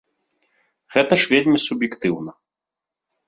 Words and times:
Гэта 0.95 1.13
ж 1.23 1.29
вельмі 1.33 1.57
суб'ектыўна! 1.65 2.31